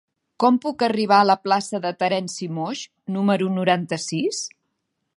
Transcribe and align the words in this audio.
Com 0.43 0.55
puc 0.63 0.85
arribar 0.87 1.19
a 1.23 1.27
la 1.31 1.35
plaça 1.43 1.81
de 1.85 1.93
Terenci 2.05 2.51
Moix 2.57 2.83
número 3.19 3.55
noranta-sis? 3.59 4.45